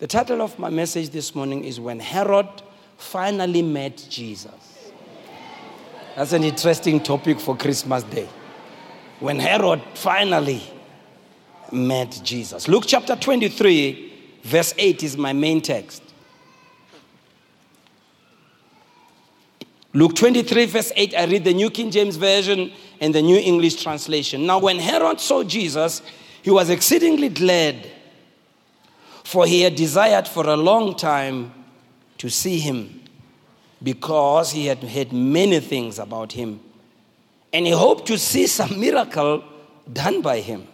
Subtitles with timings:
[0.00, 2.48] The title of my message this morning is When Herod
[2.96, 4.90] Finally Met Jesus.
[6.16, 8.26] That's an interesting topic for Christmas Day.
[9.18, 10.62] When Herod finally
[11.70, 12.66] met Jesus.
[12.66, 16.02] Luke chapter 23, verse 8 is my main text.
[19.92, 22.72] Luke 23, verse 8, I read the New King James Version
[23.02, 24.46] and the New English Translation.
[24.46, 26.00] Now, when Herod saw Jesus,
[26.40, 27.86] he was exceedingly glad
[29.30, 31.52] for he had desired for a long time
[32.18, 33.00] to see him
[33.80, 36.58] because he had heard many things about him.
[37.52, 39.44] And he hoped to see some miracle
[39.92, 40.66] done by him.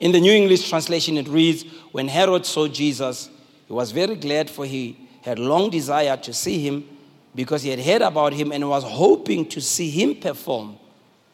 [0.00, 3.28] In the New English translation, it reads When Herod saw Jesus,
[3.66, 6.88] he was very glad, for he had long desired to see him
[7.34, 10.78] because he had heard about him and was hoping to see him perform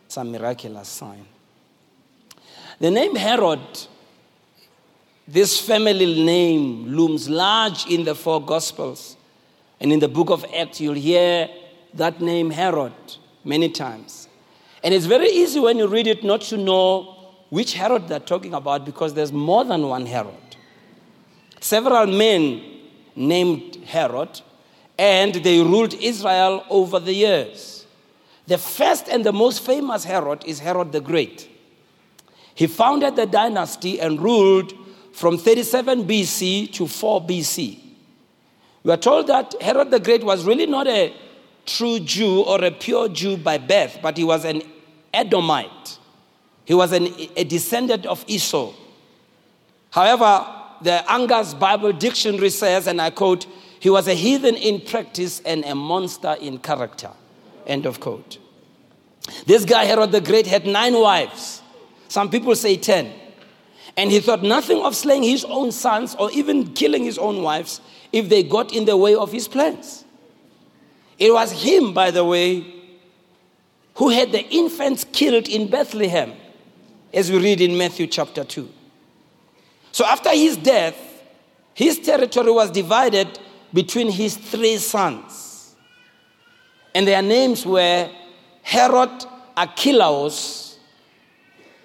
[0.08, 1.24] some miraculous sign.
[2.80, 3.60] The name Herod
[5.26, 9.16] this family name looms large in the four Gospels.
[9.80, 11.48] And in the book of Acts, you'll hear
[11.94, 12.92] that name Herod
[13.44, 14.28] many times.
[14.82, 17.14] And it's very easy when you read it not to know
[17.50, 20.56] which Herod they're talking about because there's more than one Herod.
[21.60, 22.62] Several men
[23.16, 24.40] named Herod,
[24.98, 27.86] and they ruled Israel over the years.
[28.46, 31.48] The first and the most famous Herod is Herod the Great.
[32.54, 34.74] He founded the dynasty and ruled
[35.14, 37.78] from 37 BC to 4 BC.
[38.82, 41.14] We are told that Herod the Great was really not a
[41.64, 44.62] true Jew or a pure Jew by birth, but he was an
[45.12, 45.98] Edomite.
[46.64, 48.74] He was an, a descendant of Esau.
[49.90, 50.46] However,
[50.82, 53.46] the Unger's Bible Dictionary says, and I quote,
[53.78, 57.10] he was a heathen in practice and a monster in character.
[57.68, 58.38] End of quote.
[59.46, 61.62] This guy, Herod the Great, had nine wives.
[62.08, 63.12] Some people say ten.
[63.96, 67.80] And he thought nothing of slaying his own sons or even killing his own wives
[68.12, 70.04] if they got in the way of his plans.
[71.18, 72.66] It was him, by the way,
[73.94, 76.32] who had the infants killed in Bethlehem,
[77.12, 78.68] as we read in Matthew chapter 2.
[79.92, 80.96] So after his death,
[81.72, 83.38] his territory was divided
[83.72, 85.74] between his three sons.
[86.94, 88.10] And their names were
[88.62, 89.24] Herod
[89.56, 90.78] Archelaus,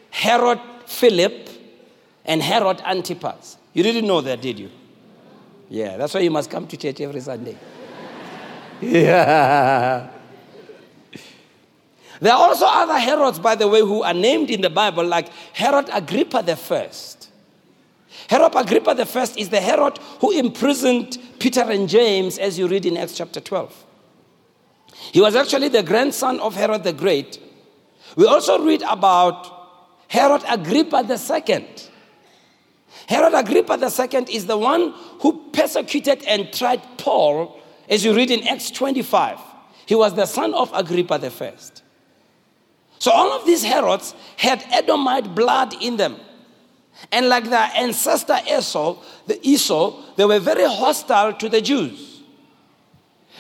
[0.10, 1.49] Herod Philip,
[2.30, 3.58] and Herod Antipas.
[3.74, 4.70] You didn't know that, did you?
[5.68, 7.58] Yeah, that's why you must come to church every Sunday.
[8.82, 10.10] yeah.
[12.22, 15.30] There are also other Herods, by the way, who are named in the Bible, like
[15.54, 17.32] Herod Agrippa the First.
[18.30, 22.86] Herod Agrippa the First is the Herod who imprisoned Peter and James, as you read
[22.86, 23.86] in Acts chapter 12.
[25.14, 27.40] He was actually the grandson of Herod the Great.
[28.16, 29.50] We also read about
[30.10, 31.89] Herod Agrippa the Second.
[33.10, 37.60] Herod Agrippa II is the one who persecuted and tried Paul,
[37.90, 39.40] as you read in Acts 25.
[39.88, 41.54] He was the son of Agrippa I.
[43.00, 46.18] So all of these Herods had Edomite blood in them.
[47.12, 52.22] And like their ancestor Esau, the Esau, they were very hostile to the Jews.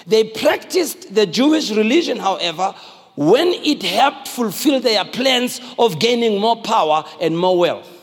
[0.08, 2.74] They practiced the Jewish religion, however,
[3.16, 7.99] when it helped fulfill their plans of gaining more power and more wealth.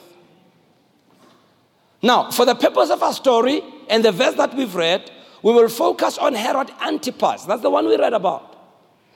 [2.06, 5.10] Now, for the purpose of our story and the verse that we've read,
[5.42, 7.46] we will focus on Herod Antipas.
[7.46, 8.52] That's the one we read about.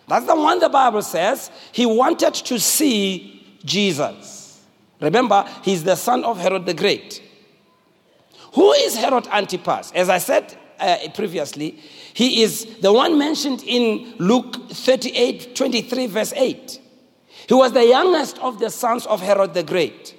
[0.09, 4.61] That's the one the Bible says he wanted to see Jesus.
[5.01, 7.23] Remember, he's the son of Herod the Great.
[8.55, 9.93] Who is Herod Antipas?
[9.95, 11.79] As I said uh, previously,
[12.13, 16.81] he is the one mentioned in Luke 38 23, verse 8.
[17.47, 20.17] He was the youngest of the sons of Herod the Great.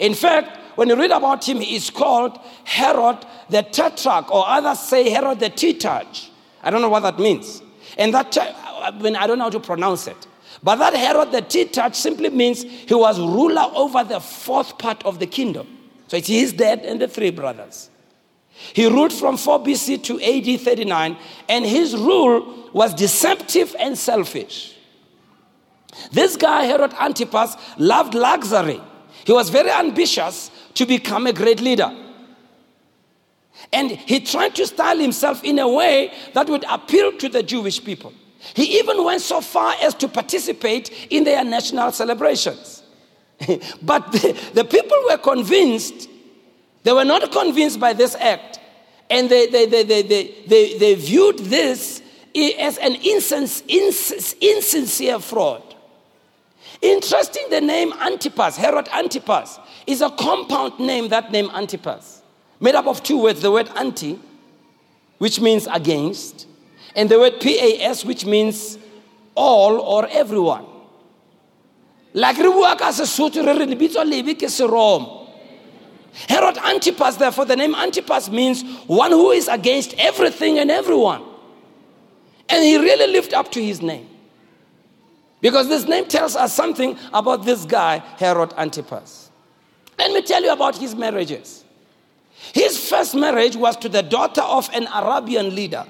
[0.00, 3.18] In fact, when you read about him, he is called Herod
[3.50, 6.30] the Tetrarch, or others say Herod the Tetrarch.
[6.62, 7.60] I don't know what that means.
[7.98, 10.16] And that, uh, I, mean, I don't know how to pronounce it.
[10.62, 15.18] But that Herod the Tetrarch simply means he was ruler over the fourth part of
[15.18, 15.68] the kingdom.
[16.08, 17.90] So it's his dad and the three brothers.
[18.48, 21.18] He ruled from 4 BC to AD 39,
[21.50, 24.76] and his rule was deceptive and selfish.
[26.10, 28.80] This guy, Herod Antipas, loved luxury.
[29.24, 31.94] He was very ambitious to become a great leader.
[33.72, 37.84] And he tried to style himself in a way that would appeal to the Jewish
[37.84, 38.12] people.
[38.54, 42.82] He even went so far as to participate in their national celebrations.
[43.82, 46.08] but the, the, people were convinced,
[46.82, 48.60] they were not convinced by this act,
[49.08, 52.02] and they, they, they, they, they, they, they viewed this
[52.58, 55.69] as an insincere fraud.
[56.82, 62.22] Interesting, the name Antipas, Herod Antipas, is a compound name, that name Antipas.
[62.60, 64.18] made up of two words the word anti,
[65.18, 66.46] which means against,
[66.94, 68.78] and the word PAS, which means
[69.34, 70.66] all or everyone.
[72.12, 74.36] Like re bua ka Sesotho re re lebitso lebe.
[76.28, 81.22] Herod Antipas, therefore, the name Antipas means one who is against everything and everyone.
[82.48, 84.09] And he really lived up to his name.
[85.40, 89.30] Because this name tells us something about this guy, Herod Antipas.
[89.98, 91.64] Let me tell you about his marriages.
[92.52, 95.86] His first marriage was to the daughter of an Arabian leader.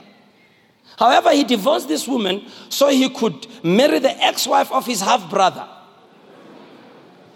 [0.99, 5.31] However, he divorced this woman so he could marry the ex wife of his half
[5.31, 5.67] brother.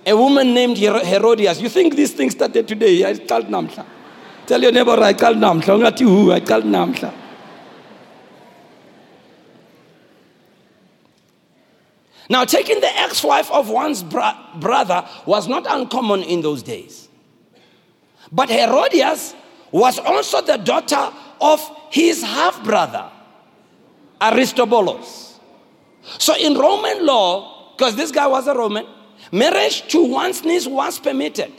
[0.07, 1.63] A woman named Herodias.
[1.63, 3.05] You think these things started today?
[3.05, 3.87] I called Namsha.
[4.47, 5.37] Tell your neighbor, I called
[6.01, 7.24] you, I called Namsha.
[12.29, 17.09] Now, taking the ex wife of one's bro- brother was not uncommon in those days.
[18.33, 19.35] But Herodias
[19.71, 21.61] was also the daughter of
[21.91, 23.11] his half brother,
[24.21, 25.39] Aristobulus.
[26.19, 28.87] So, in Roman law, because this guy was a Roman,
[29.31, 31.53] marriage to one's niece was permitted.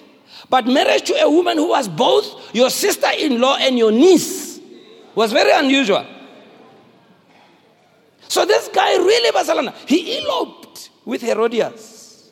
[0.50, 4.60] But marriage to a woman who was both your sister in law and your niece
[5.16, 6.06] was very unusual.
[8.28, 12.32] So this guy really Barcelona, he eloped with Herodias,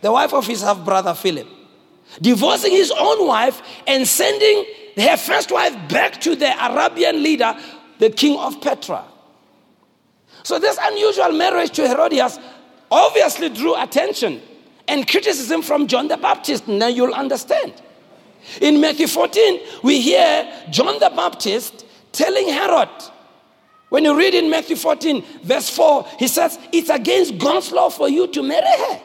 [0.00, 1.46] the wife of his half brother Philip,
[2.20, 4.64] divorcing his own wife and sending
[4.96, 7.56] her first wife back to the Arabian leader,
[7.98, 9.04] the king of Petra.
[10.42, 12.38] So this unusual marriage to Herodias
[12.90, 14.40] obviously drew attention
[14.86, 16.66] and criticism from John the Baptist.
[16.66, 17.74] Now you'll understand.
[18.60, 22.88] In Matthew 14, we hear John the Baptist telling Herod,
[23.88, 28.08] when you read in Matthew 14, verse 4, he says, It's against God's law for
[28.08, 29.00] you to marry her.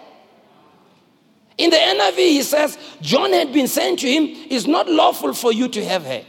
[1.57, 5.53] In the NIV, he says, John had been saying to him, It's not lawful for
[5.53, 6.25] you to have her.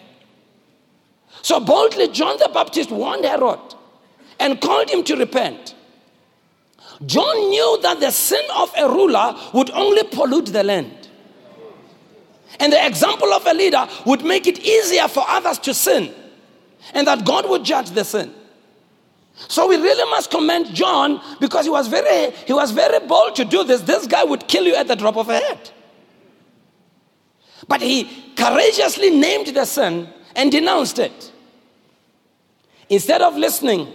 [1.43, 3.61] So boldly, John the Baptist warned Herod
[4.39, 5.75] and called him to repent.
[7.07, 11.09] John knew that the sin of a ruler would only pollute the land.
[12.61, 16.15] And the example of a leader would make it easier for others to sin,
[16.93, 18.33] and that God would judge the sin.
[19.37, 23.45] So we really must commend John because he was very he was very bold to
[23.45, 23.83] do this.
[23.83, 25.73] This guy would kill you at the drop of a hat.
[27.67, 31.33] But he courageously named the sin and denounced it.
[32.89, 33.89] Instead of listening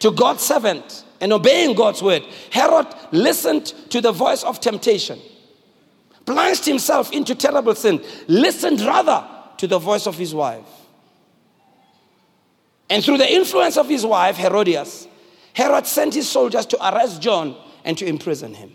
[0.00, 5.20] to God's servant and obeying God's word, Herod listened to the voice of temptation,
[6.26, 9.26] plunged himself into terrible sin, listened rather
[9.58, 10.79] to the voice of his wife.
[12.90, 15.06] And through the influence of his wife, Herodias,
[15.54, 18.72] Herod sent his soldiers to arrest John and to imprison him.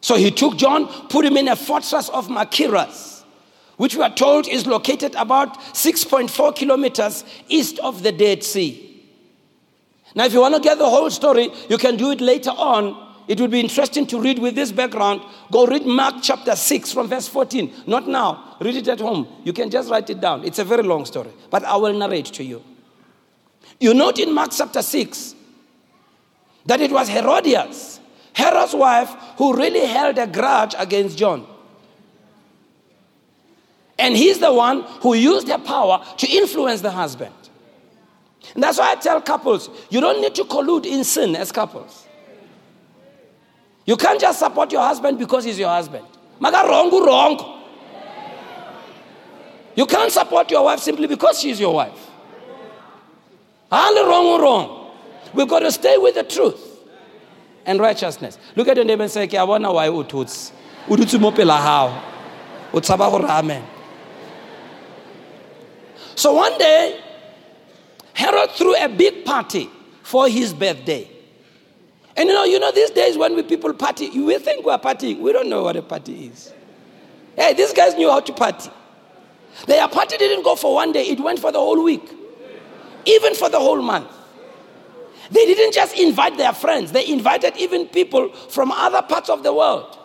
[0.00, 3.22] So he took John, put him in a fortress of Machaerus,
[3.76, 8.86] which we are told is located about 6.4 kilometers east of the Dead Sea.
[10.14, 13.09] Now, if you want to get the whole story, you can do it later on
[13.28, 15.22] it would be interesting to read with this background.
[15.52, 17.84] Go read Mark chapter 6 from verse 14.
[17.86, 18.56] Not now.
[18.60, 19.28] Read it at home.
[19.44, 20.44] You can just write it down.
[20.44, 22.62] It's a very long story, but I will narrate to you.
[23.78, 25.34] You note in Mark chapter 6
[26.66, 28.00] that it was Herodias,
[28.32, 31.46] Herod's wife, who really held a grudge against John.
[33.98, 37.34] And he's the one who used her power to influence the husband.
[38.54, 42.06] And that's why I tell couples you don't need to collude in sin as couples.
[43.84, 46.04] You can't just support your husband because he's your husband.
[46.38, 47.62] Maga wrong, wrong.
[49.74, 52.10] You can't support your wife simply because she's your wife.
[53.70, 54.90] All wrong, wrong.
[55.32, 56.80] We've got to stay with the truth
[57.66, 58.38] and righteousness.
[58.56, 60.52] Look at your neighbor and say, I wonder why ututs.
[60.86, 62.02] Ututs mopela how.
[62.72, 63.64] Utsaba amen.
[66.14, 67.00] So one day,
[68.12, 69.70] Herod threw a big party
[70.02, 71.08] for his birthday.
[72.20, 75.20] And you know, you know, these days when we people party, will think we're partying.
[75.20, 76.52] We don't know what a party is.
[77.34, 78.68] Hey, these guys knew how to party.
[79.66, 82.02] Their party didn't go for one day, it went for the whole week,
[83.06, 84.10] even for the whole month.
[85.30, 89.54] They didn't just invite their friends, they invited even people from other parts of the
[89.54, 89.98] world.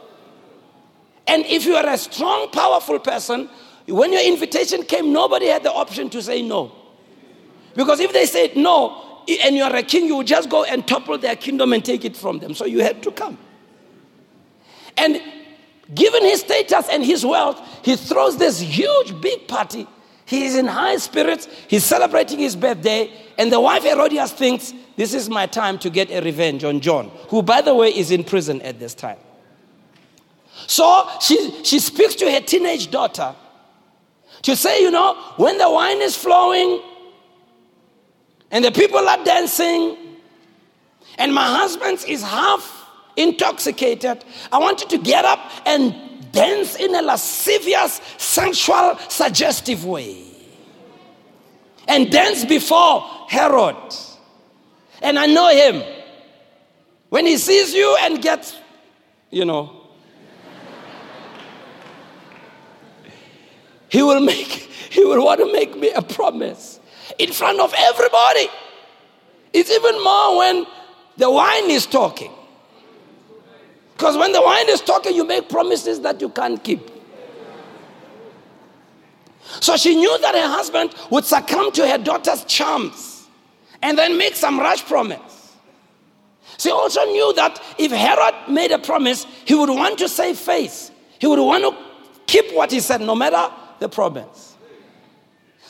[1.28, 3.50] And if you are a strong, powerful person,
[3.88, 6.72] when your invitation came, nobody had the option to say no.
[7.76, 10.88] Because if they said no, and you are a king, you would just go and
[10.88, 12.54] topple their kingdom and take it from them.
[12.54, 13.38] So you had to come.
[14.98, 15.22] And
[15.94, 19.88] given his status and his wealth, he throws this huge, big party.
[20.26, 21.48] He is in high spirits.
[21.68, 23.12] He's celebrating his birthday.
[23.38, 27.10] And the wife Herodias thinks, this is my time to get a revenge on John,
[27.30, 29.18] who, by the way, is in prison at this time.
[30.68, 33.36] So she, she speaks to her teenage daughter
[34.44, 36.82] to say, you know, when the wine is flowing
[38.52, 39.98] and the people are dancing
[41.18, 42.86] and my husband is half
[43.16, 45.96] intoxicated, I want you to get up and
[46.32, 50.24] dance in a lascivious, sensual, suggestive way.
[51.88, 53.78] And dance before Herod.
[55.02, 55.82] And I know him.
[57.10, 58.60] When he sees you and gets,
[59.30, 59.72] you know,
[63.90, 66.82] he will make, he will want to make me a promise
[67.18, 68.48] in front of everybody.
[69.54, 70.66] It's even more when
[71.18, 72.32] the wine is talking.
[73.94, 76.92] Because when the wine is talking, you make promises that you can't keep.
[79.62, 83.28] So she knew that her husband would succumb to her daughter's charms
[83.82, 85.56] and then make some rash promise.
[86.58, 90.92] She also knew that if Herod made a promise, he would want to save face.
[91.20, 91.78] He would want to
[92.28, 94.56] keep what he said, no matter the promise.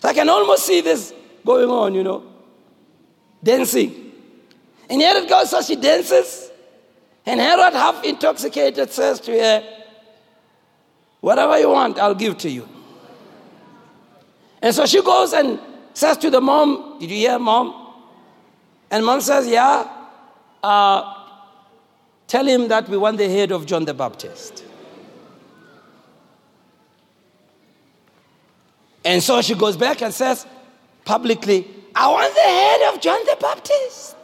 [0.01, 1.13] So I can almost see this
[1.45, 2.23] going on, you know,
[3.43, 4.11] dancing.
[4.89, 6.51] And here it goes, so she dances.
[7.25, 9.63] And Herod, half intoxicated, says to her,
[11.21, 12.69] Whatever you want, I'll give to you.
[14.61, 15.59] And so she goes and
[15.93, 17.93] says to the mom, Did you hear, mom?
[18.91, 19.87] And mom says, Yeah.
[20.61, 21.13] Uh,
[22.27, 24.63] tell him that we want the head of John the Baptist.
[29.03, 30.45] And so she goes back and says
[31.05, 34.15] publicly, I want the head of John the Baptist.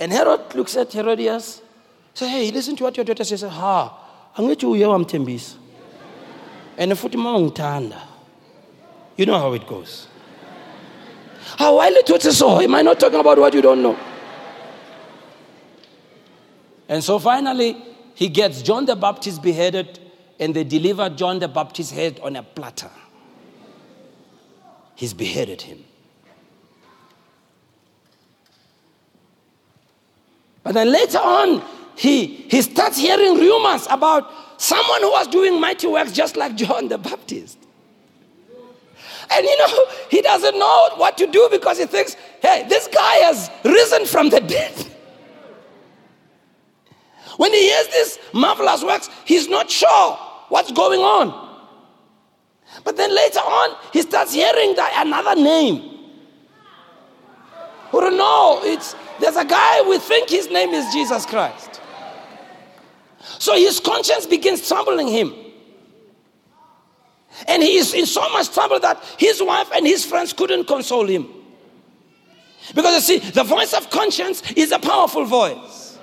[0.00, 1.62] And Herod looks at Herodias,
[2.14, 3.42] says, Hey, listen to what your daughter says.
[3.42, 5.54] Ha, angithi uye wamthembisa.
[6.76, 8.00] And futhi mawungithanda.
[9.16, 10.08] You know how it goes.
[11.56, 13.96] How while it so, am I not talking about what you don't know?
[16.88, 17.76] And so finally,
[18.14, 19.98] he gets John the Baptist beheaded,
[20.40, 22.90] and they deliver John the Baptist's head on a platter.
[25.02, 25.82] He's beheaded him.
[30.62, 31.60] But then later on,
[31.96, 36.86] he, he starts hearing rumors about someone who was doing mighty works just like John
[36.86, 37.58] the Baptist.
[39.28, 43.16] And you know, he doesn't know what to do because he thinks, hey, this guy
[43.24, 44.86] has risen from the dead.
[47.38, 50.12] When he hears these marvelous works, he's not sure
[50.48, 51.51] what's going on.
[52.84, 55.90] But then later on, he starts hearing that another name.
[57.92, 61.80] Don't know, it's there's a guy, we think his name is Jesus Christ.
[63.38, 65.32] So his conscience begins troubling him.
[67.46, 71.06] And he is in so much trouble that his wife and his friends couldn't console
[71.06, 71.28] him.
[72.74, 75.98] Because you see, the voice of conscience is a powerful voice.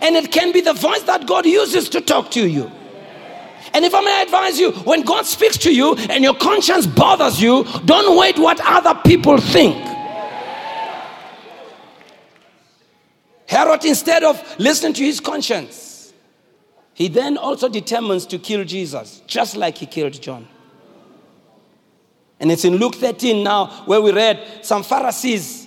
[0.00, 2.70] And it can be the voice that God uses to talk to you.
[3.72, 7.40] And if I may advise you, when God speaks to you and your conscience bothers
[7.40, 9.76] you, don't wait what other people think.
[13.46, 16.12] Herod, instead of listening to his conscience,
[16.94, 20.46] he then also determines to kill Jesus, just like he killed John.
[22.38, 25.66] And it's in Luke 13 now where we read some Pharisees,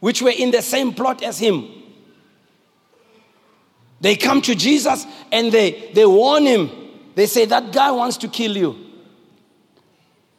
[0.00, 1.68] which were in the same plot as him.
[4.00, 6.70] They come to Jesus and they, they warn him.
[7.14, 8.76] They say, That guy wants to kill you.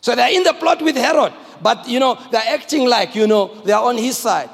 [0.02, 3.62] So they're in the plot with Herod, but you know, they're acting like, you know,
[3.64, 4.50] they're on his side.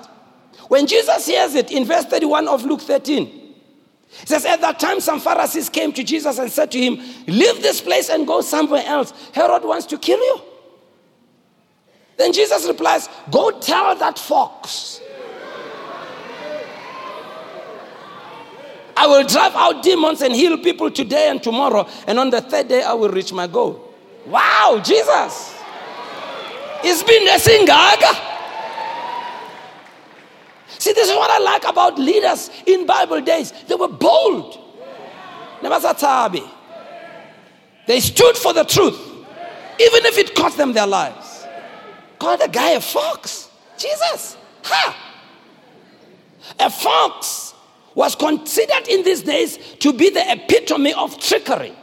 [0.68, 5.00] When Jesus hears it in verse 31 of Luke 13, he says, At that time,
[5.00, 8.84] some Pharisees came to Jesus and said to him, Leave this place and go somewhere
[8.86, 9.14] else.
[9.34, 10.42] Herod wants to kill you.
[12.18, 15.02] Then Jesus replies, Go tell that fox.
[19.00, 22.68] I will drive out demons and heal people today and tomorrow, and on the third
[22.68, 23.94] day I will reach my goal.
[24.26, 25.56] Wow, Jesus.
[26.84, 28.14] It's been a singaga.
[30.78, 33.54] See, this is what I like about leaders in Bible days.
[33.70, 34.60] They were bold.
[37.88, 39.00] They stood for the truth,
[39.80, 41.46] even if it cost them their lives.
[42.20, 43.50] Called a guy a fox.
[43.78, 44.36] Jesus.
[44.64, 45.14] Ha!
[46.60, 47.54] A fox
[48.00, 51.74] was considered in these days to be the epitome of trickery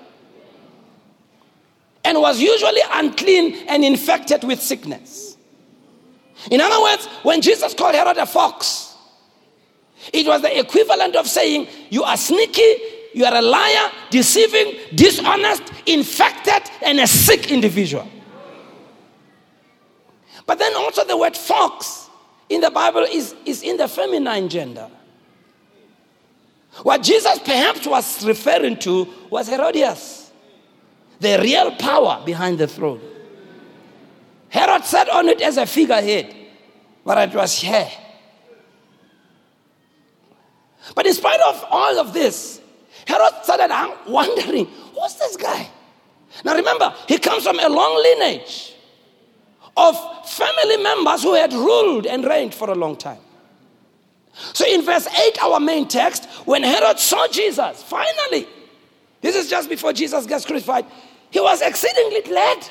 [2.06, 5.36] and was usually unclean and infected with sickness.
[6.50, 8.96] In other words, when Jesus called Herod a fox,
[10.10, 12.76] it was the equivalent of saying, You are sneaky,
[13.12, 18.08] you are a liar, deceiving, dishonest, infected, and a sick individual.
[20.46, 22.08] But then also the word fox
[22.48, 24.88] in the Bible is, is in the feminine gender.
[26.82, 30.30] What Jesus perhaps was referring to was Herodias,
[31.20, 33.00] the real power behind the throne.
[34.48, 36.34] Herod sat on it as a figurehead,
[37.04, 37.90] but it was here.
[40.94, 42.60] But in spite of all of this,
[43.06, 43.70] Herod started
[44.06, 45.68] wondering who's this guy?
[46.44, 48.74] Now remember, he comes from a long lineage
[49.76, 49.96] of
[50.28, 53.18] family members who had ruled and reigned for a long time.
[54.52, 58.46] So in verse 8, our main text, when Herod saw Jesus, finally,
[59.20, 60.84] this is just before Jesus gets crucified,
[61.30, 62.70] he was exceedingly glad.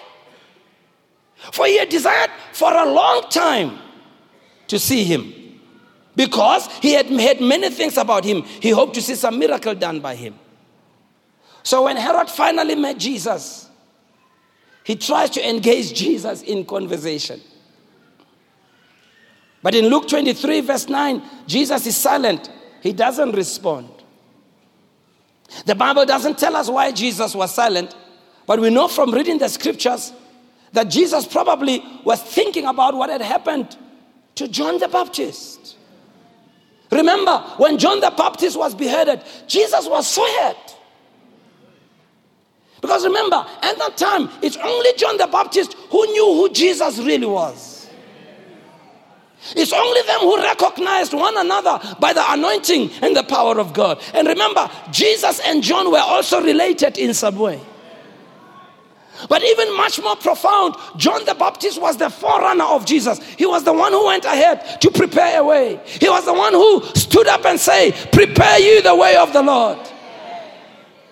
[1.52, 3.80] For he had desired for a long time
[4.68, 5.34] to see him.
[6.16, 10.00] Because he had heard many things about him, he hoped to see some miracle done
[10.00, 10.40] by him.
[11.64, 13.70] So when Herod finally met Jesus,
[14.84, 17.42] he tries to engage Jesus in conversation.
[19.66, 22.52] But in Luke 23, verse 9, Jesus is silent.
[22.82, 23.90] He doesn't respond.
[25.66, 27.96] The Bible doesn't tell us why Jesus was silent,
[28.46, 30.14] but we know from reading the scriptures
[30.72, 33.76] that Jesus probably was thinking about what had happened
[34.36, 35.78] to John the Baptist.
[36.92, 40.76] Remember, when John the Baptist was beheaded, Jesus was so hurt.
[42.82, 47.26] Because remember, at that time, it's only John the Baptist who knew who Jesus really
[47.26, 47.75] was.
[49.56, 54.02] It's only them who recognized one another by the anointing and the power of God.
[54.14, 57.62] And remember, Jesus and John were also related in some way.
[59.30, 63.20] But even much more profound, John the Baptist was the forerunner of Jesus.
[63.38, 65.80] He was the one who went ahead to prepare a way.
[65.86, 69.42] He was the one who stood up and said, Prepare you the way of the
[69.42, 69.80] Lord.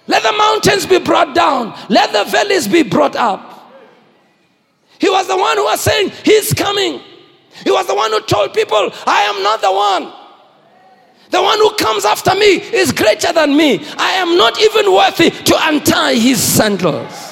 [0.08, 3.52] Let the mountains be brought down, let the valleys be brought up.
[5.00, 7.02] He was the one who was saying, He's coming.
[7.64, 10.14] He was the one who told people, I am not the one.
[11.30, 13.84] The one who comes after me is greater than me.
[13.98, 17.32] I am not even worthy to untie his sandals.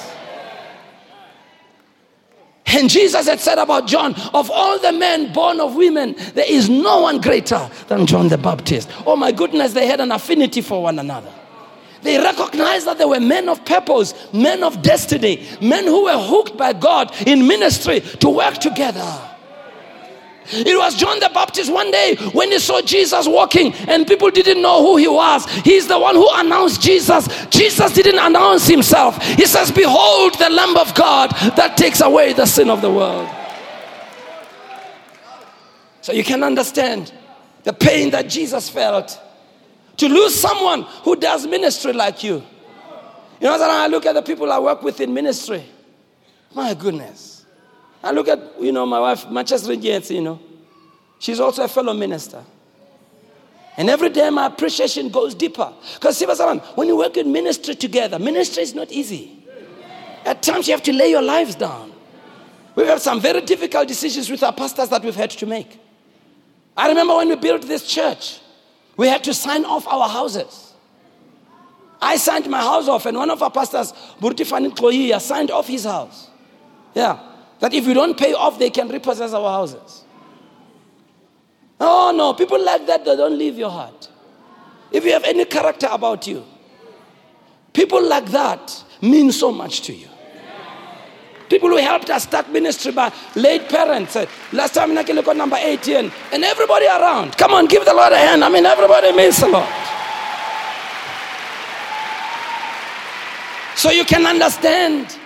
[2.73, 6.69] And Jesus had said about John, of all the men born of women, there is
[6.69, 8.89] no one greater than John the Baptist.
[9.05, 11.31] Oh my goodness, they had an affinity for one another.
[12.01, 16.57] They recognized that they were men of purpose, men of destiny, men who were hooked
[16.57, 19.30] by God in ministry to work together.
[20.47, 24.61] It was John the Baptist one day when he saw Jesus walking and people didn't
[24.61, 25.45] know who he was.
[25.61, 27.27] He's the one who announced Jesus.
[27.47, 29.21] Jesus didn't announce himself.
[29.23, 33.29] He says, Behold the Lamb of God that takes away the sin of the world.
[36.01, 37.13] So you can understand
[37.63, 39.19] the pain that Jesus felt
[39.97, 42.43] to lose someone who does ministry like you.
[43.39, 45.63] You know, I look at the people I work with in ministry.
[46.53, 47.30] My goodness.
[48.03, 50.39] I look at, you know, my wife, Manchester Jets, you know.
[51.19, 52.43] She's also a fellow minister.
[53.77, 55.71] And every day my appreciation goes deeper.
[55.93, 59.37] Because see, when you work in ministry together, ministry is not easy.
[60.25, 61.91] At times you have to lay your lives down.
[62.75, 65.79] We've had some very difficult decisions with our pastors that we've had to make.
[66.75, 68.39] I remember when we built this church,
[68.97, 70.73] we had to sign off our houses.
[72.01, 75.83] I signed my house off, and one of our pastors, Burti Fanit signed off his
[75.83, 76.29] house.
[76.95, 77.19] Yeah.
[77.61, 80.03] That if you don't pay off, they can repossess our houses.
[81.79, 84.09] Oh, no, people like that, they don't leave your heart.
[84.91, 86.43] If you have any character about you,
[87.71, 90.07] people like that mean so much to you.
[91.49, 94.15] People who helped us start ministry by late parents.
[94.15, 97.37] Uh, last time I look at number 18, and everybody around.
[97.37, 98.43] Come on, give the Lord a hand.
[98.43, 99.69] I mean, everybody means a lot.
[103.75, 105.17] So you can understand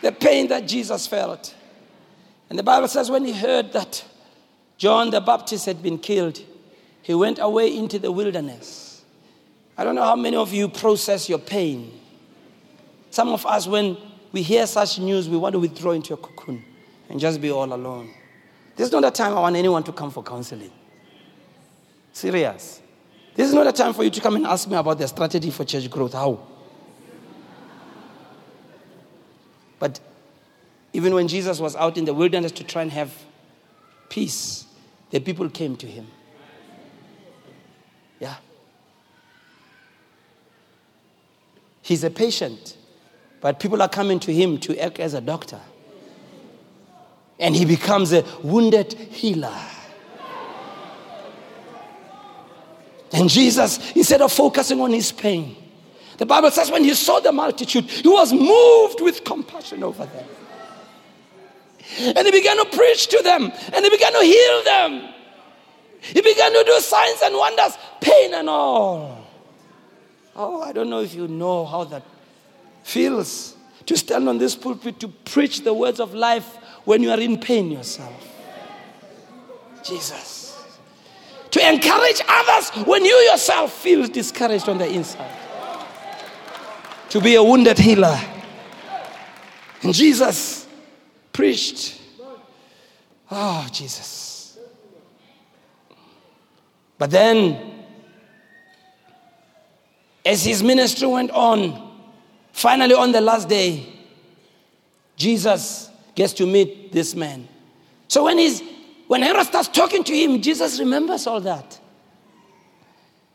[0.00, 1.53] the pain that Jesus felt.
[2.48, 4.04] And the Bible says when he heard that
[4.76, 6.40] John the Baptist had been killed,
[7.02, 9.02] he went away into the wilderness.
[9.76, 12.00] I don't know how many of you process your pain.
[13.10, 13.96] Some of us, when
[14.32, 16.64] we hear such news, we want to withdraw into a cocoon
[17.08, 18.10] and just be all alone.
[18.76, 20.72] This is not a time I want anyone to come for counseling.
[22.12, 22.80] Serious.
[23.34, 25.50] This is not a time for you to come and ask me about the strategy
[25.50, 26.12] for church growth.
[26.12, 26.40] How?
[29.78, 30.00] But
[30.94, 33.12] even when Jesus was out in the wilderness to try and have
[34.08, 34.64] peace,
[35.10, 36.06] the people came to him.
[38.20, 38.36] Yeah.
[41.82, 42.76] He's a patient,
[43.40, 45.60] but people are coming to him to act as a doctor.
[47.40, 49.58] And he becomes a wounded healer.
[53.12, 55.56] And Jesus, instead of focusing on his pain,
[56.18, 60.26] the Bible says when he saw the multitude, he was moved with compassion over them.
[61.98, 65.14] And he began to preach to them and he began to heal them.
[66.00, 69.26] He began to do signs and wonders, pain and all.
[70.36, 72.02] Oh, I don't know if you know how that
[72.82, 77.20] feels to stand on this pulpit to preach the words of life when you are
[77.20, 78.30] in pain yourself.
[79.84, 80.56] Jesus.
[81.50, 85.30] To encourage others when you yourself feel discouraged on the inside.
[87.10, 88.18] To be a wounded healer.
[89.82, 90.63] And Jesus
[91.34, 92.00] preached.
[93.30, 94.58] Oh, Jesus.
[96.96, 97.84] But then,
[100.24, 101.90] as his ministry went on,
[102.52, 103.86] finally on the last day,
[105.16, 107.46] Jesus gets to meet this man.
[108.08, 108.62] So when he's
[109.06, 111.78] when Herod starts talking to him, Jesus remembers all that.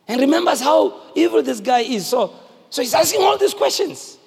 [0.07, 2.07] And remembers how evil this guy is.
[2.07, 2.33] So,
[2.69, 4.17] so he's asking all these questions,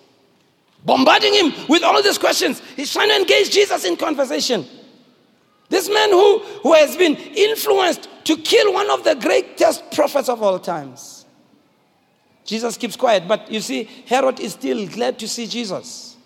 [0.84, 2.60] bombarding him with all these questions.
[2.76, 4.66] He's trying to engage Jesus in conversation.
[5.68, 10.42] This man who, who has been influenced to kill one of the greatest prophets of
[10.42, 11.24] all times.
[12.44, 16.16] Jesus keeps quiet, but you see, Herod is still glad to see Jesus.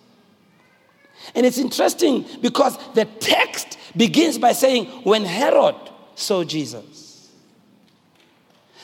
[1.34, 5.76] And it's interesting because the text begins by saying, when Herod
[6.14, 7.30] saw Jesus.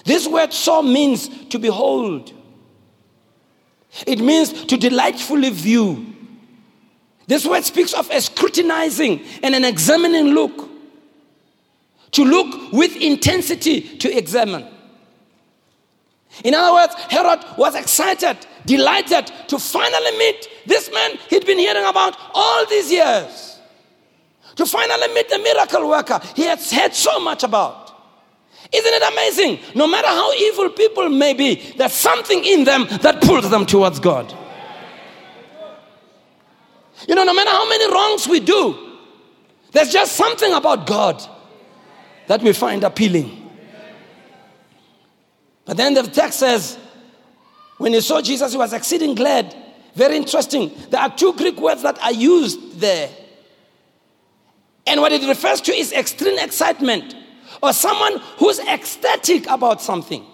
[0.05, 2.33] This word saw means to behold,
[4.07, 6.07] it means to delightfully view.
[7.27, 10.71] This word speaks of a scrutinizing and an examining look.
[12.13, 14.67] To look with intensity to examine.
[16.45, 21.85] In other words, Herod was excited, delighted to finally meet this man he'd been hearing
[21.85, 23.59] about all these years.
[24.57, 27.82] To finally meet the miracle worker he had heard so much about.
[28.70, 29.59] Isn't it amazing?
[29.75, 33.98] No matter how evil people may be, there's something in them that pulls them towards
[33.98, 34.33] God.
[37.09, 38.98] You know, no matter how many wrongs we do,
[39.72, 41.22] there's just something about God
[42.29, 43.51] that we find appealing.
[45.64, 46.79] But then the text says,
[47.79, 49.57] when he saw Jesus, he was exceeding glad.
[49.94, 50.70] Very interesting.
[50.90, 53.11] There are two Greek words that are used there.
[54.87, 57.16] And what it refers to is extreme excitement
[57.62, 60.25] or someone who's ecstatic about something.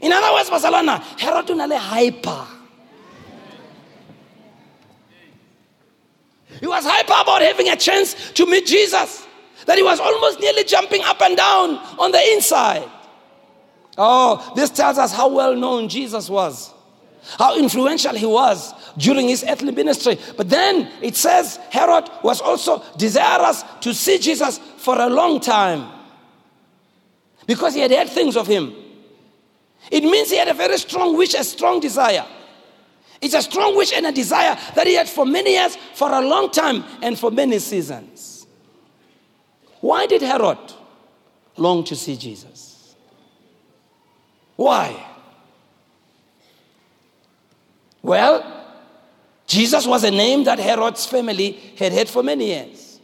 [0.00, 2.46] In other words, Barcelona, Herod hyper.
[6.60, 9.26] He was hyper about having a chance to meet Jesus,
[9.66, 12.88] that he was almost nearly jumping up and down on the inside.
[13.98, 16.72] Oh, this tells us how well known Jesus was,
[17.38, 20.18] how influential he was during his earthly ministry.
[20.36, 25.95] But then it says Herod was also desirous to see Jesus for a long time
[27.46, 28.74] because he had heard things of him.
[29.90, 32.26] It means he had a very strong wish, a strong desire.
[33.20, 36.20] It's a strong wish and a desire that he had for many years, for a
[36.20, 38.46] long time, and for many seasons.
[39.80, 40.58] Why did Herod
[41.56, 42.94] long to see Jesus?
[44.56, 45.06] Why?
[48.02, 48.52] Well,
[49.46, 53.00] Jesus was a name that Herod's family had heard for many years.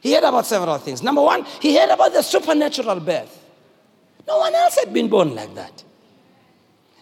[0.00, 1.02] He heard about several things.
[1.02, 3.41] Number one, he heard about the supernatural birth.
[4.26, 5.82] No one else had been born like that.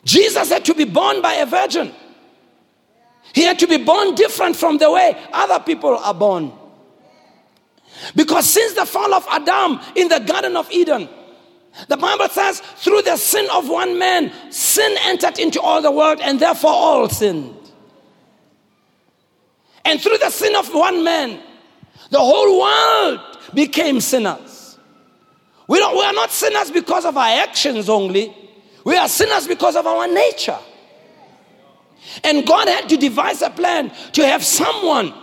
[0.05, 1.93] Jesus had to be born by a virgin.
[3.35, 6.53] He had to be born different from the way other people are born.
[8.17, 11.09] Because since the fall of Adam in the Garden of Eden,
[11.89, 16.21] the Bible says, through the sin of one man, sin entered into all the world,
[16.21, 17.55] and therefore all sinned.
[19.85, 21.41] And through the sin of one man,
[22.11, 23.21] the whole world
[23.55, 24.50] became sinners.
[25.71, 28.37] We, don't, we are not sinners because of our actions only,
[28.83, 30.59] we are sinners because of our nature.
[32.25, 35.15] And God had to devise a plan to have someone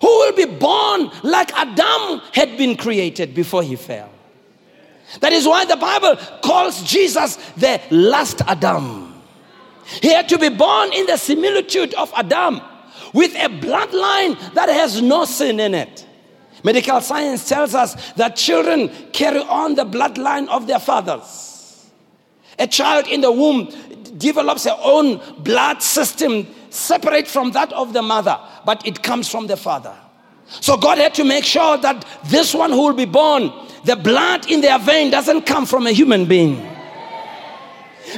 [0.00, 4.08] who will be born like Adam had been created before he fell.
[5.20, 9.22] That is why the Bible calls Jesus the last Adam.
[10.00, 12.62] He had to be born in the similitude of Adam
[13.12, 16.05] with a bloodline that has no sin in it.
[16.66, 21.88] Medical science tells us that children carry on the bloodline of their fathers.
[22.58, 23.72] A child in the womb
[24.18, 29.46] develops their own blood system separate from that of the mother, but it comes from
[29.46, 29.94] the father.
[30.48, 33.52] So God had to make sure that this one who will be born
[33.84, 36.75] the blood in their vein doesn't come from a human being.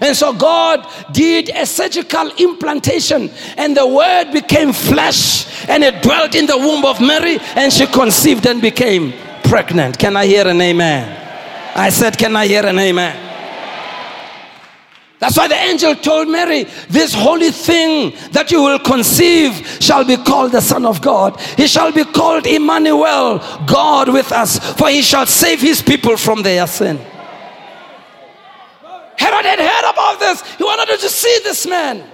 [0.01, 6.35] And so God did a surgical implantation, and the word became flesh, and it dwelt
[6.35, 9.13] in the womb of Mary, and she conceived and became
[9.45, 9.99] pregnant.
[9.99, 11.27] Can I hear an amen?
[11.75, 13.29] I said, Can I hear an amen?
[15.19, 20.17] That's why the angel told Mary, This holy thing that you will conceive shall be
[20.17, 21.41] called the Son of God.
[21.57, 26.43] He shall be called Emmanuel, God with us, for he shall save his people from
[26.43, 26.99] their sin.
[29.19, 29.59] Herod had
[29.99, 30.43] about this.
[30.57, 32.05] He wanted to see this man.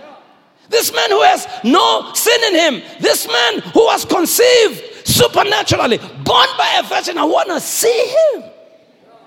[0.68, 2.83] This man who has no sin in him.
[3.01, 7.18] This man who was conceived supernaturally, born by a virgin.
[7.18, 8.44] I want to see him.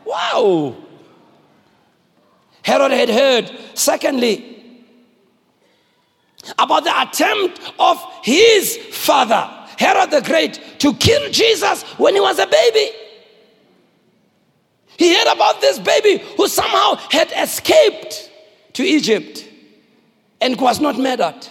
[0.05, 0.75] Wow.
[2.63, 4.55] Herod had heard, secondly,
[6.57, 12.39] about the attempt of his father, Herod the Great, to kill Jesus when he was
[12.39, 12.91] a baby.
[14.97, 18.31] He heard about this baby who somehow had escaped
[18.77, 19.43] to Egypt
[20.39, 21.47] and was not murdered.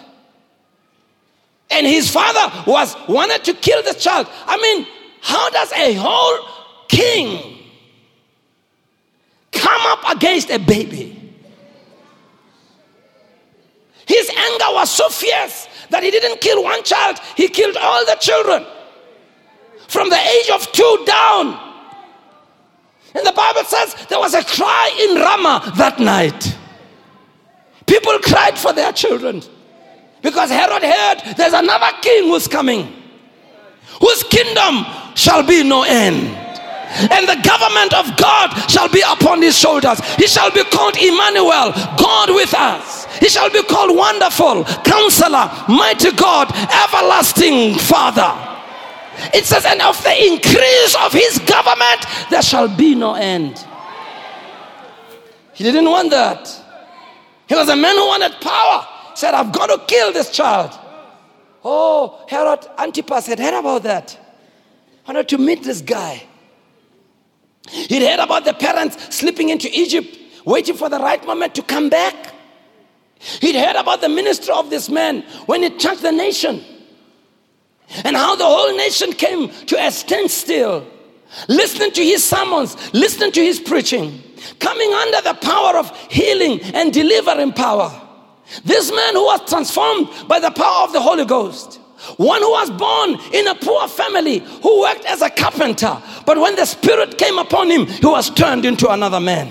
[1.73, 4.29] And his father was wanted to kill the child.
[4.47, 4.87] I mean,
[5.23, 6.49] how does a whole
[6.87, 7.65] king
[9.51, 11.35] come up against a baby?
[14.07, 18.15] His anger was so fierce that he didn't kill one child, he killed all the
[18.21, 18.65] children
[19.89, 21.59] from the age of two down.
[23.17, 26.56] And the Bible says there was a cry in Ramah that night.
[28.07, 29.42] People cried for their children
[30.23, 32.87] because Herod heard there's another king who's coming,
[34.01, 36.29] whose kingdom shall be no end.
[37.11, 39.99] And the government of God shall be upon his shoulders.
[40.14, 43.07] He shall be called Emmanuel, God with us.
[43.16, 48.33] He shall be called Wonderful, Counselor, Mighty God, Everlasting Father.
[49.35, 53.66] It says, and of the increase of his government, there shall be no end.
[55.55, 56.62] He didn't want that.
[57.48, 58.87] He was a man who wanted power.
[59.11, 60.78] He said, I've got to kill this child.
[61.64, 64.18] Oh, Herod Antipas had heard about that.
[65.06, 66.22] Wanted to meet this guy.
[67.68, 71.88] He'd heard about the parents slipping into Egypt, waiting for the right moment to come
[71.88, 72.35] back.
[73.40, 76.64] He'd heard about the ministry of this man when he touched the nation
[78.04, 80.87] and how the whole nation came to a standstill,
[81.49, 84.22] listening to his sermons, listening to his preaching,
[84.59, 87.90] coming under the power of healing and delivering power.
[88.64, 91.81] This man who was transformed by the power of the Holy Ghost.
[92.18, 96.55] One who was born in a poor family who worked as a carpenter, but when
[96.55, 99.51] the Spirit came upon him, he was turned into another man.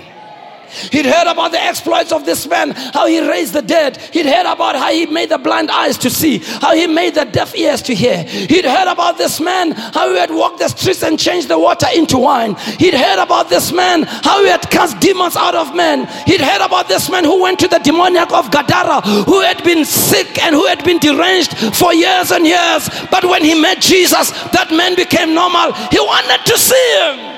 [0.92, 3.96] He'd heard about the exploits of this man, how he raised the dead.
[4.12, 7.24] He'd heard about how he made the blind eyes to see, how he made the
[7.24, 8.22] deaf ears to hear.
[8.24, 11.86] He'd heard about this man, how he had walked the streets and changed the water
[11.94, 12.54] into wine.
[12.78, 16.06] He'd heard about this man, how he had cast demons out of men.
[16.26, 19.84] He'd heard about this man who went to the demoniac of Gadara, who had been
[19.84, 22.88] sick and who had been deranged for years and years.
[23.10, 25.72] But when he met Jesus, that man became normal.
[25.90, 27.35] He wanted to see him.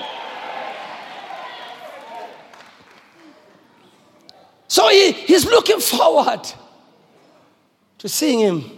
[4.69, 6.43] So he, he's looking forward
[7.99, 8.71] to seeing him.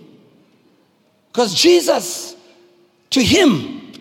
[1.32, 2.36] Because Jesus,
[3.10, 3.92] to him,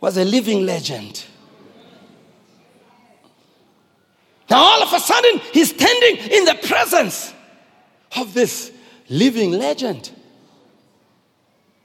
[0.00, 1.24] was a living legend.
[4.48, 7.34] Now, all of a sudden, he's standing in the presence
[8.16, 8.70] of this
[9.08, 10.12] living legend.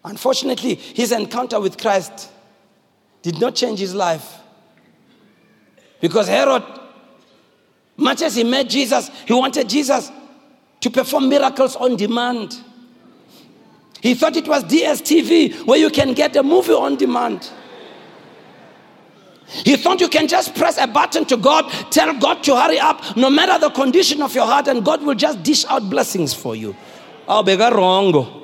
[0.04, 2.30] Unfortunately, his encounter with Christ
[3.22, 4.38] did not change his life.
[6.00, 6.64] Because Herod
[8.02, 10.12] much as he met Jesus, he wanted Jesus
[10.82, 12.60] to perform miracles on demand.
[14.02, 17.50] He thought it was DSTV where you can get a movie on demand.
[19.48, 23.18] He thought you can just press a button to God, tell God to hurry up,
[23.18, 26.56] no matter the condition of your heart, and God will just dish out blessings for
[26.56, 26.76] you.
[27.28, 28.38] Wrong.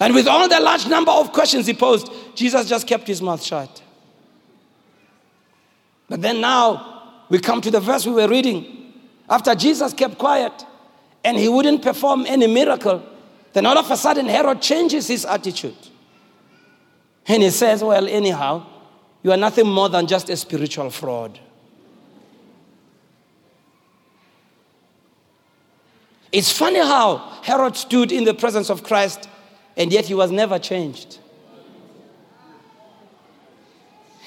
[0.00, 3.42] And with all the large number of questions he posed, Jesus just kept his mouth
[3.42, 3.82] shut.
[6.12, 8.92] But then now we come to the verse we were reading.
[9.30, 10.52] After Jesus kept quiet
[11.24, 13.02] and he wouldn't perform any miracle,
[13.54, 15.74] then all of a sudden Herod changes his attitude.
[17.26, 18.66] And he says, Well, anyhow,
[19.22, 21.40] you are nothing more than just a spiritual fraud.
[26.30, 29.30] It's funny how Herod stood in the presence of Christ
[29.78, 31.20] and yet he was never changed.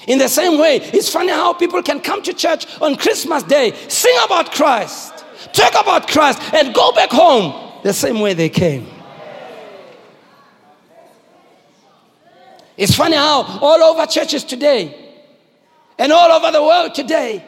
[0.06, 3.72] In the same way, it's funny how people can come to church on Christmas Day,
[3.88, 8.86] sing about Christ, talk about Christ, and go back home the same way they came.
[12.76, 15.14] It's funny how all over churches today
[15.98, 17.42] and all over the world today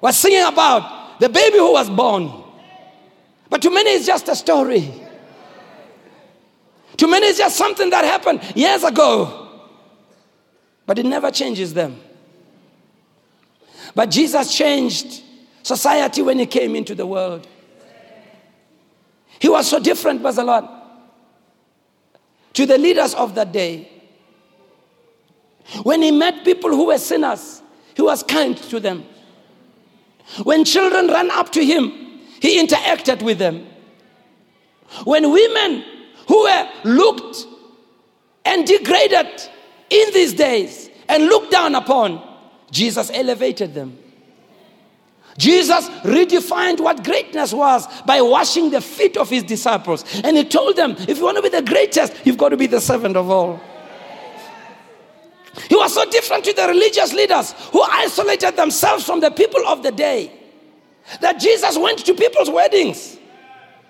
[0.00, 2.32] we're singing about the baby who was born.
[3.50, 4.92] But to many, it's just a story.
[6.96, 9.47] To many, it's just something that happened years ago
[10.88, 12.00] but it never changes them.
[13.94, 15.22] But Jesus changed
[15.62, 17.46] society when he came into the world.
[19.38, 20.64] He was so different, a lot,
[22.54, 23.92] to the leaders of that day.
[25.82, 27.60] When he met people who were sinners,
[27.94, 29.04] he was kind to them.
[30.42, 31.90] When children ran up to him,
[32.40, 33.66] he interacted with them.
[35.04, 35.84] When women
[36.28, 37.46] who were looked
[38.46, 39.50] and degraded
[39.90, 42.22] in these days and looked down upon,
[42.70, 43.98] Jesus elevated them.
[45.38, 50.04] Jesus redefined what greatness was by washing the feet of his disciples.
[50.24, 52.66] And he told them, if you want to be the greatest, you've got to be
[52.66, 53.60] the servant of all.
[55.68, 59.82] He was so different to the religious leaders who isolated themselves from the people of
[59.82, 60.32] the day
[61.20, 63.16] that Jesus went to people's weddings.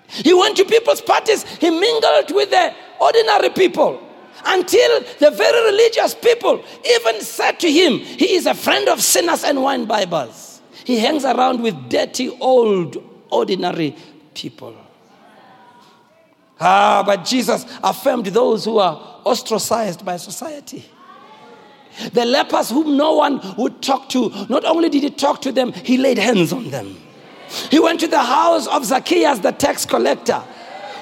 [0.07, 1.43] He went to people's parties.
[1.57, 4.01] He mingled with the ordinary people
[4.45, 9.43] until the very religious people even said to him, He is a friend of sinners
[9.43, 10.59] and wine bibbers.
[10.83, 12.97] He hangs around with dirty, old,
[13.29, 13.95] ordinary
[14.33, 14.75] people.
[16.59, 20.83] Ah, but Jesus affirmed those who are ostracized by society.
[22.13, 25.71] The lepers whom no one would talk to, not only did he talk to them,
[25.73, 26.97] he laid hands on them.
[27.71, 30.43] He went to the house of Zacchaeus, the tax collector,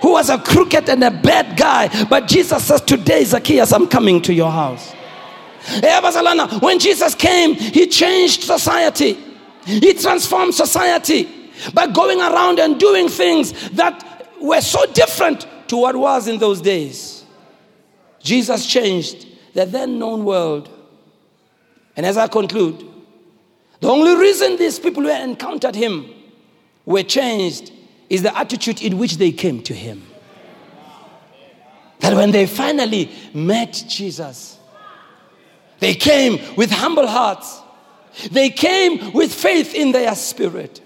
[0.02, 2.06] who was a crooked and a bad guy.
[2.06, 4.94] But Jesus says, Today, Zacchaeus, I'm coming to your house.
[5.70, 9.18] Eh, when Jesus came, he changed society,
[9.66, 11.28] he transformed society
[11.74, 16.62] by going around and doing things that were so different to what was in those
[16.62, 17.26] days.
[18.20, 20.70] Jesus changed the then known world.
[21.96, 22.88] And as I conclude,
[23.80, 26.10] the only reason these people who encountered him
[26.86, 27.72] were changed
[28.10, 30.04] is the attitude in which they came to him.
[32.00, 34.60] That when they finally met Jesus,
[35.80, 37.62] they came with humble hearts.
[38.32, 40.82] They came with faith in their spirit.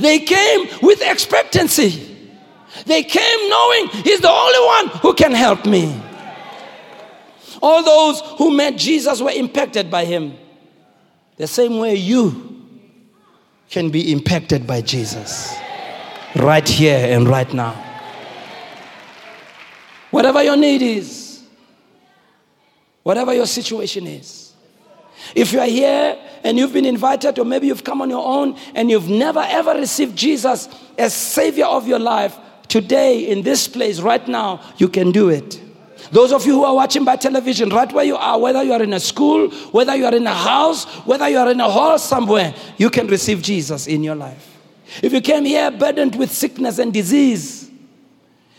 [0.00, 2.16] They came with expectancy.
[2.86, 6.00] They came knowing He's the only one who can help me.
[7.62, 10.34] All those who met Jesus were impacted by Him.
[11.36, 12.66] The same way you
[13.70, 15.56] can be impacted by Jesus
[16.36, 17.84] right here and right now.
[20.10, 21.42] Whatever your need is,
[23.02, 24.52] whatever your situation is.
[25.34, 28.56] If you are here and you've been invited, or maybe you've come on your own
[28.74, 32.36] and you've never ever received Jesus as Savior of your life,
[32.68, 35.60] today in this place, right now, you can do it.
[36.10, 38.82] Those of you who are watching by television, right where you are, whether you are
[38.82, 41.98] in a school, whether you are in a house, whether you are in a hall
[41.98, 44.57] somewhere, you can receive Jesus in your life.
[45.02, 47.70] If you came here burdened with sickness and disease,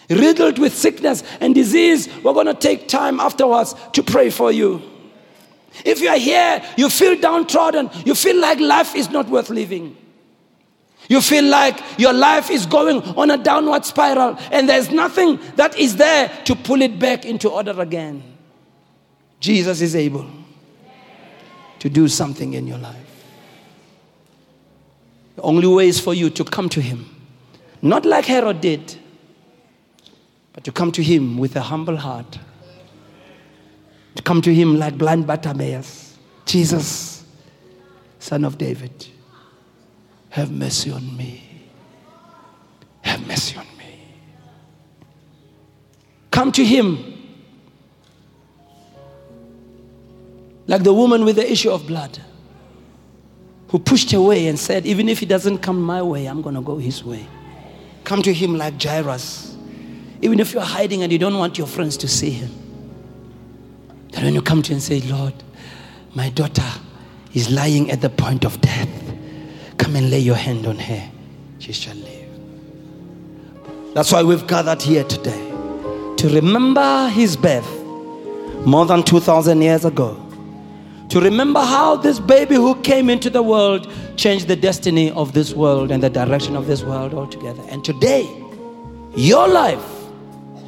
[0.09, 4.81] riddled with sickness and disease, we're going to take time afterwards to pray for you.
[5.85, 9.95] If you are here, you feel downtrodden, you feel like life is not worth living.
[11.07, 15.77] You feel like your life is going on a downward spiral and there's nothing that
[15.77, 18.21] is there to pull it back into order again.
[19.39, 20.29] Jesus is able
[21.79, 23.08] to do something in your life.
[25.39, 27.05] The only way is for you to come to Him.
[27.81, 28.97] Not like Herod did,
[30.51, 32.37] but to come to Him with a humble heart.
[34.15, 36.17] To come to Him like blind Bartimaeus.
[36.45, 37.23] Jesus,
[38.19, 39.07] Son of David.
[40.31, 41.41] Have mercy on me.
[42.99, 44.17] Have mercy on me.
[46.31, 46.97] Come to him.
[50.67, 52.19] Like the woman with the issue of blood
[53.69, 56.61] who pushed away and said, Even if he doesn't come my way, I'm going to
[56.61, 57.25] go his way.
[58.03, 59.55] Come to him like Jairus.
[60.21, 62.49] Even if you're hiding and you don't want your friends to see him.
[64.11, 65.33] Then when you come to him and say, Lord,
[66.15, 66.65] my daughter
[67.33, 68.89] is lying at the point of death.
[69.77, 71.11] Come and lay your hand on her.
[71.59, 72.29] She shall live.
[73.93, 75.45] That's why we've gathered here today
[76.17, 77.69] to remember his birth
[78.65, 80.28] more than 2,000 years ago.
[81.09, 85.53] To remember how this baby who came into the world changed the destiny of this
[85.53, 87.63] world and the direction of this world altogether.
[87.69, 88.29] And today,
[89.15, 89.83] your life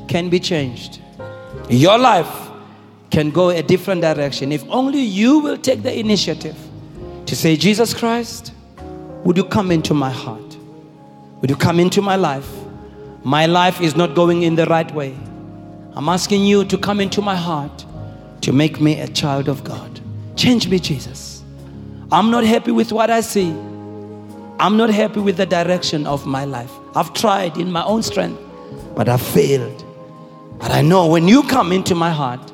[0.07, 0.99] can be changed.
[1.69, 2.49] Your life
[3.11, 6.57] can go a different direction if only you will take the initiative
[7.27, 8.53] to say, Jesus Christ,
[9.23, 10.57] would you come into my heart?
[11.41, 12.49] Would you come into my life?
[13.23, 15.15] My life is not going in the right way.
[15.93, 17.85] I'm asking you to come into my heart
[18.41, 19.90] to make me a child of God.
[20.35, 21.43] Change me, Jesus.
[22.11, 23.51] I'm not happy with what I see.
[24.59, 26.71] I'm not happy with the direction of my life.
[26.95, 28.39] I've tried in my own strength,
[28.95, 29.83] but I've failed.
[30.59, 32.51] But I know when you come into my heart,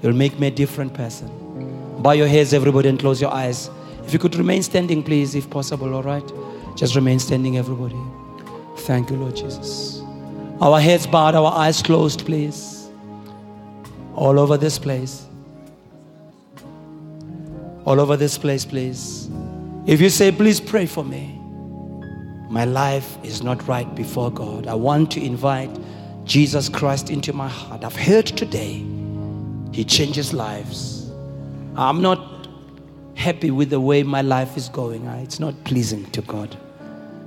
[0.00, 1.28] you'll make me a different person.
[2.02, 3.70] Bow your heads, everybody, and close your eyes.
[4.04, 6.32] If you could remain standing, please, if possible, all right?
[6.76, 7.98] Just remain standing, everybody.
[8.78, 10.00] Thank you, Lord Jesus.
[10.60, 12.88] Our heads bowed, our eyes closed, please.
[14.14, 15.27] All over this place.
[17.88, 19.30] All over this place, please.
[19.86, 21.40] If you say, please pray for me.
[22.50, 24.66] my life is not right before God.
[24.66, 25.70] I want to invite
[26.26, 27.84] Jesus Christ into my heart.
[27.84, 28.84] I've heard today
[29.72, 31.10] He changes lives.
[31.76, 32.48] I'm not
[33.14, 35.06] happy with the way my life is going.
[35.06, 36.58] It's not pleasing to God.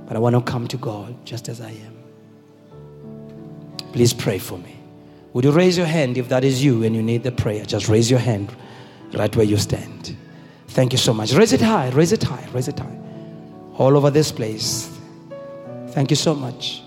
[0.06, 1.96] But I want to come to God just as I am.
[3.92, 4.78] Please pray for me.
[5.32, 7.64] Would you raise your hand if that is you and you need the prayer?
[7.64, 8.54] Just raise your hand
[9.12, 10.16] right where you stand.
[10.72, 11.32] Thank you so much.
[11.32, 12.98] Raise it high, raise it high, raise it high.
[13.76, 14.88] All over this place.
[15.88, 16.82] Thank you so much.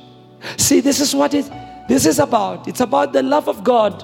[0.57, 1.49] See, this is what it
[1.87, 2.67] this is about.
[2.67, 4.03] It's about the love of God.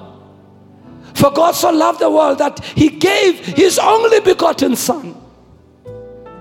[1.15, 5.15] For God so loved the world that he gave his only begotten son.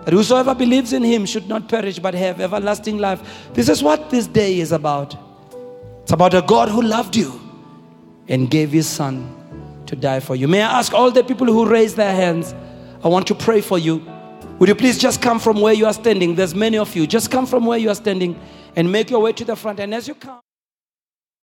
[0.04, 3.48] That whosoever believes in him should not perish but have everlasting life.
[3.54, 5.16] This is what this day is about.
[6.02, 7.40] It's about a God who loved you
[8.28, 10.46] and gave his son to die for you.
[10.46, 12.54] May I ask all the people who raise their hands,
[13.02, 14.04] I want to pray for you.
[14.58, 16.34] Would you please just come from where you are standing?
[16.34, 17.06] There's many of you.
[17.06, 18.38] Just come from where you are standing
[18.76, 19.80] and make your way to the front.
[19.80, 20.40] And as you come,